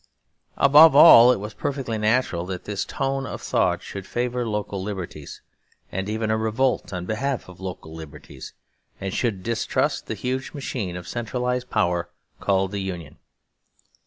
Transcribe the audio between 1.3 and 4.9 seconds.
it was perfectly natural that this tone of thought should favour local